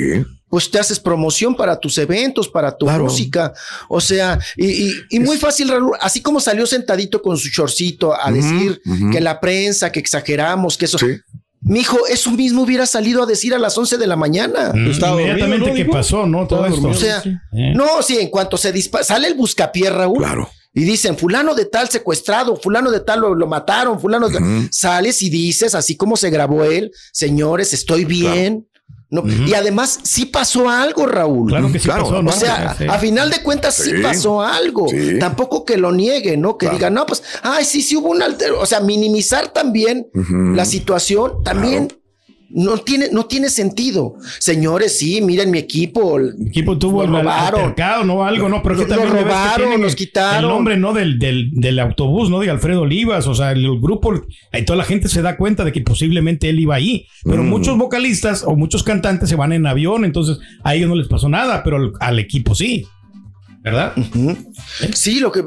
Pues 0.49 0.71
te 0.71 0.79
haces 0.79 0.99
promoción 0.99 1.55
para 1.55 1.79
tus 1.79 1.99
eventos, 1.99 2.49
para 2.49 2.77
tu 2.77 2.87
Claro. 2.87 3.05
música. 3.05 3.53
O 3.89 4.01
sea, 4.01 4.39
y, 4.57 4.67
y- 4.89 4.93
y 5.11 5.21
muy 5.21 5.37
fácil, 5.37 5.69
Raúl, 5.69 5.93
así 6.01 6.21
como 6.23 6.41
salió 6.41 6.67
sentadito 6.67 7.21
con 7.21 7.37
su 7.37 7.49
shortcito 7.49 8.15
a 8.19 8.31
decir 8.33 8.81
que 9.13 9.21
la 9.21 9.41
prensa, 9.41 9.93
que 9.93 10.01
exageramos, 10.01 10.77
que 10.79 10.87
eso. 10.87 10.99
Sí. 10.99 11.07
Mijo, 11.61 12.07
eso 12.07 12.31
mismo 12.31 12.63
hubiera 12.63 12.87
salido 12.87 13.25
a 13.25 13.27
decir 13.27 13.53
a 13.53 13.59
las 13.59 13.77
11 13.77 13.99
de 13.99 14.07
la 14.07 14.15
mañana. 14.15 14.73
Mm, 14.73 14.93
Inmediatamente 14.93 15.69
¿no? 15.71 15.75
que 15.75 15.85
pasó, 15.87 16.25
¿no? 16.25 16.47
Todo 16.47 16.65
esto. 16.67 16.87
O 16.89 16.95
sea, 16.95 17.21
sí. 17.21 17.31
Eh. 17.53 17.73
no, 17.75 18.01
sí, 18.03 18.17
en 18.19 18.29
cuanto 18.31 18.57
se 18.57 18.71
dispara, 18.71 19.03
sale 19.03 19.27
el 19.27 19.35
buscapié, 19.35 19.91
Raúl. 19.91 20.19
Claro. 20.19 20.49
Y 20.73 20.85
dicen, 20.85 21.19
fulano 21.19 21.57
de 21.57 21.65
tal 21.65 21.89
secuestrado, 21.89 22.55
fulano 22.55 22.93
de 22.93 23.01
tal 23.01 23.21
lo, 23.21 23.35
lo 23.35 23.47
mataron, 23.49 23.99
fulano 23.99 24.29
de 24.29 24.39
Ujú. 24.39 24.69
Sales 24.71 25.21
y 25.23 25.31
dices, 25.31 25.75
así 25.75 25.97
como 25.97 26.17
se 26.17 26.31
grabó 26.31 26.63
él, 26.63 26.93
señores, 27.13 27.73
estoy 27.73 28.05
bien. 28.05 28.69
No, 29.11 29.23
Y 29.27 29.55
además, 29.55 30.01
sí 30.03 30.27
pasó 30.27 30.69
algo, 30.69 31.07
Raúl. 31.07 31.49
Claro 31.49 31.73
que 31.73 31.79
sí 31.79 31.87
Claro, 31.87 32.03
pasó, 32.05 32.19
o 32.19 32.23
¿no? 32.23 32.29
O 32.31 32.33
sea, 32.35 32.75
Sí. 32.77 32.85
a 32.87 32.99
final 32.99 33.31
de 33.31 33.43
cuentas 33.43 33.75
sí, 33.75 33.91
Sí. 33.97 34.03
pasó 34.03 34.43
algo. 34.43 34.87
Sí. 34.89 35.19
Tampoco 35.19 35.65
que 35.65 35.79
lo 35.79 35.93
niegue, 35.93 36.37
¿no? 36.37 36.59
Que 36.59 36.67
Claro. 36.67 36.77
diga, 36.77 36.91
no, 36.91 37.07
pues, 37.07 37.23
ay, 37.43 37.65
sí, 37.65 37.81
sí 37.81 37.97
hubo 37.97 38.11
un 38.11 38.23
altero. 38.23 38.61
O 38.61 38.67
sea, 38.67 38.81
minimizar 38.81 39.49
también 39.49 40.09
la 40.55 40.67
situación 40.67 41.43
también 41.43 41.89
no 42.51 42.79
tiene, 42.79 43.09
no 43.13 43.27
tiene 43.27 43.51
sentido. 43.51 44.15
Señores, 44.39 44.99
sí, 44.99 45.21
miren 45.21 45.51
mi 45.51 45.59
equipo. 45.59 46.19
El 46.19 46.35
equipo 46.47 46.79
tuvo 46.79 47.05
el 47.05 47.11
robaron. 47.11 47.75
¿no? 48.07 48.25
Algo, 48.25 48.49
¿no? 48.49 48.63
Pero 48.63 48.77
que 48.77 48.81
Nos 48.83 48.89
también 48.89 49.13
que 49.13 49.23
robaron, 49.25 49.81
nos 49.81 49.95
quitaron. 49.95 50.45
El 50.45 50.49
nombre, 50.51 50.77
¿no? 50.77 50.93
Del, 50.93 51.19
del, 51.19 51.51
del 51.53 51.79
autobús, 51.79 52.31
¿no? 52.31 52.41
De 52.41 52.49
Alfredo 52.51 52.83
Olivas. 52.83 53.27
O 53.27 53.35
sea, 53.35 53.53
el 53.53 53.79
grupo, 53.81 54.15
ahí 54.53 54.65
toda 54.65 54.77
la 54.77 54.85
gente 54.85 55.09
se 55.09 55.21
da 55.23 55.37
cuenta 55.37 55.65
de 55.65 55.73
que 55.73 55.83
posiblemente 55.83 56.49
él 56.49 56.61
iba 56.61 56.75
ahí. 56.75 57.07
Pero 57.25 57.43
Mm. 57.43 57.49
muchos 57.49 57.77
vocalistas 57.77 58.43
o 58.47 58.57
muchos 58.57 58.83
cantantes 58.83 59.29
se 59.29 59.37
van 59.37 59.53
en 59.53 59.67
avión, 59.67 60.05
entonces 60.05 60.39
a 60.65 60.75
ellos 60.75 60.89
no 60.89 60.95
les 60.97 61.09
pasó 61.09 61.29
nada, 61.29 61.63
pero 61.63 61.77
al, 61.77 61.93
al 62.01 62.19
equipo 62.19 62.55
sí. 62.55 62.87
¿Verdad? 63.61 63.93
Sí, 64.95 65.21
lo 65.21 65.31
que 65.33 65.43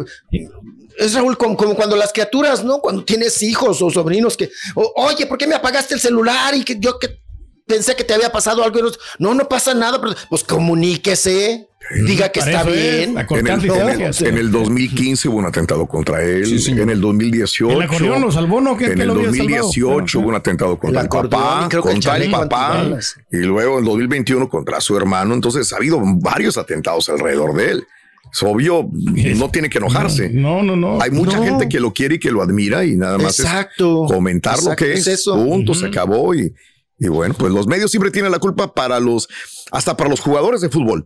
es 1.01 1.13
Raúl, 1.13 1.37
como, 1.37 1.57
como 1.57 1.75
cuando 1.75 1.95
las 1.95 2.13
criaturas, 2.13 2.63
¿no? 2.63 2.79
Cuando 2.79 3.03
tienes 3.03 3.41
hijos 3.41 3.81
o 3.81 3.89
sobrinos 3.89 4.37
que, 4.37 4.49
o- 4.75 4.93
oye, 4.97 5.25
¿por 5.25 5.37
qué 5.37 5.47
me 5.47 5.55
apagaste 5.55 5.93
el 5.95 5.99
celular? 5.99 6.55
Y 6.55 6.63
que 6.63 6.77
yo 6.79 6.99
que 6.99 7.19
pensé 7.67 7.95
que 7.95 8.03
te 8.03 8.13
había 8.13 8.31
pasado 8.31 8.63
algo. 8.63 8.79
y 8.79 8.81
no- 8.83 8.89
No, 9.19 9.33
no 9.33 9.47
pasa 9.49 9.73
nada, 9.73 9.99
pero 10.01 10.13
pues 10.29 10.43
comuníquese, 10.43 11.67
diga 12.05 12.29
que 12.29 12.39
está 12.41 12.61
es, 12.61 12.67
bien. 12.67 13.03
En 13.03 13.09
el, 13.11 13.17
acortando 13.17 13.51
en 13.75 13.81
el- 13.81 13.87
distancias. 13.97 14.21
en 14.21 14.37
el 14.37 14.51
2015 14.51 15.29
hubo 15.29 15.37
un 15.37 15.45
atentado 15.45 15.85
contra 15.87 16.21
él. 16.23 16.43
en 16.67 16.89
el 16.89 17.01
2018. 17.01 17.81
¿El 17.81 18.21
lo 18.21 18.31
salvó, 18.31 18.61
no? 18.61 18.77
¿Qué- 18.77 18.85
en 18.85 18.95
qué 18.95 19.01
el 19.01 19.07
lo 19.07 19.13
había 19.13 19.25
salvado? 19.31 19.63
2018 19.63 20.19
hubo 20.19 20.27
un 20.29 20.35
atentado 20.35 20.77
contra 20.79 21.01
El 21.01 21.09
papá, 21.09 21.67
creo 21.69 21.81
contra 21.81 22.17
el 22.17 22.29
papá, 22.31 22.85
y 23.31 23.37
luego 23.37 23.79
en 23.79 23.85
2021 23.85 24.49
contra 24.49 24.79
su 24.81 24.95
hermano. 24.97 25.33
Entonces 25.33 25.71
ha 25.73 25.77
habido 25.77 25.99
varios 26.03 26.57
atentados 26.57 27.09
alrededor 27.09 27.53
de 27.55 27.71
él. 27.71 27.87
Es 28.33 28.43
obvio, 28.43 28.89
no 29.35 29.49
tiene 29.49 29.69
que 29.69 29.77
enojarse. 29.79 30.29
No, 30.29 30.63
no, 30.63 30.75
no. 30.75 31.01
Hay 31.01 31.11
mucha 31.11 31.37
No. 31.37 31.43
gente 31.43 31.67
que 31.67 31.79
lo 31.79 31.93
quiere 31.93 32.15
y 32.15 32.19
que 32.19 32.31
lo 32.31 32.41
admira 32.41 32.85
y 32.85 32.95
nada 32.95 33.17
más 33.17 33.39
Exacto. 33.39 34.05
es 34.05 34.11
comentar 34.13 34.61
lo 34.63 34.75
que 34.75 34.93
es 34.93 35.01
es. 35.07 35.19
eso. 35.19 35.35
Punto, 35.35 35.73
se 35.73 35.87
acabó 35.87 36.33
y, 36.33 36.53
y 36.97 37.07
bueno, 37.09 37.33
pues 37.37 37.51
los 37.51 37.67
medios 37.67 37.91
siempre 37.91 38.09
tienen 38.11 38.31
la 38.31 38.39
culpa 38.39 38.73
para 38.73 38.99
los, 39.01 39.27
hasta 39.71 39.97
para 39.97 40.09
los 40.09 40.21
jugadores 40.21 40.61
de 40.61 40.69
fútbol. 40.69 41.05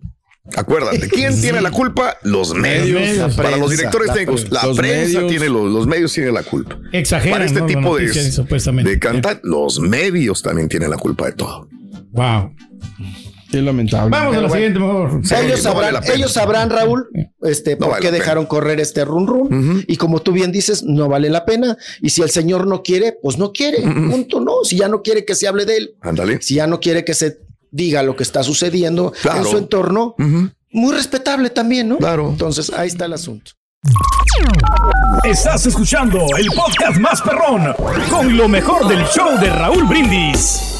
Acuérdate, 0.55 1.09
¿quién 1.09 1.41
tiene 1.41 1.59
la 1.59 1.71
culpa? 1.71 2.17
Los 2.21 2.53
medios. 2.53 3.01
medios. 3.01 3.33
para 3.33 3.57
los 3.57 3.71
directores 3.71 4.13
técnicos, 4.13 4.51
la 4.51 4.61
prensa 4.75 4.81
medios. 5.21 5.27
tiene 5.27 5.49
los, 5.49 5.71
los 5.71 5.87
medios 5.87 6.13
tienen 6.13 6.35
la 6.35 6.43
culpa. 6.43 6.77
Exageran, 6.91 7.31
Para 7.39 7.45
este 7.45 7.61
tipo 7.63 7.97
de, 7.97 8.83
de 8.83 8.99
cantar, 8.99 9.39
los 9.41 9.79
medios 9.79 10.43
también 10.43 10.69
tienen 10.69 10.91
la 10.91 10.97
culpa 10.97 11.25
de 11.25 11.31
todo. 11.31 11.67
Wow. 12.11 12.53
Qué 13.55 13.61
lamentable. 13.61 14.09
Vamos 14.09 14.35
a 14.35 14.41
la 14.41 14.49
siguiente, 14.49 14.79
mejor. 14.79 15.21
Sí, 15.23 15.33
ellos, 15.35 15.63
no 15.63 15.71
sabrán, 15.71 16.03
ellos 16.13 16.33
sabrán, 16.33 16.69
Raúl, 16.69 17.07
este, 17.43 17.71
No 17.75 17.77
por 17.85 17.89
vale 17.91 18.01
qué 18.01 18.07
pena. 18.09 18.17
dejaron 18.17 18.45
correr 18.47 18.81
este 18.81 19.05
run 19.05 19.27
run. 19.27 19.85
Y 19.87 19.95
como 19.95 20.21
tú 20.21 20.33
bien 20.33 20.51
dices, 20.51 20.83
no 20.83 21.07
vale 21.07 21.29
la 21.29 21.45
pena. 21.45 21.77
Y 22.01 22.09
si 22.09 22.21
el 22.21 22.29
señor 22.31 22.67
no 22.67 22.83
quiere, 22.83 23.17
pues 23.21 23.37
no 23.37 23.53
quiere. 23.53 23.81
Punto, 23.81 24.41
no. 24.41 24.63
Si 24.65 24.75
ya 24.77 24.89
no 24.89 25.01
quiere 25.03 25.23
que 25.23 25.35
se 25.35 25.47
hable 25.47 25.63
de 25.65 25.77
él, 25.77 25.95
Ándale. 26.01 26.41
si 26.41 26.55
ya 26.55 26.67
no 26.67 26.81
quiere 26.81 27.05
que 27.05 27.13
se 27.13 27.39
diga 27.71 28.03
lo 28.03 28.15
que 28.17 28.23
está 28.23 28.43
sucediendo 28.43 29.13
Claro. 29.21 29.39
en 29.39 29.45
su 29.45 29.57
entorno, 29.57 30.15
muy 30.71 30.93
respetable 30.93 31.49
también, 31.49 31.87
¿no? 31.87 31.97
Claro. 31.97 32.27
Entonces, 32.29 32.71
ahí 32.75 32.87
está 32.89 33.05
el 33.05 33.13
asunto. 33.13 33.51
Estás 35.23 35.65
escuchando 35.65 36.19
el 36.37 36.47
podcast 36.47 36.97
más 36.99 37.21
perrón 37.21 37.73
con 38.09 38.35
lo 38.35 38.47
mejor 38.49 38.87
del 38.89 39.05
show 39.05 39.39
de 39.39 39.49
Raúl 39.49 39.85
Brindis. 39.85 40.74